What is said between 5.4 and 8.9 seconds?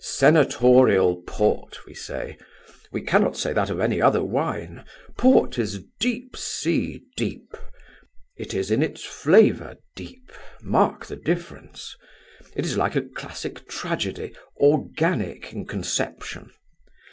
is deep sea deep. It is in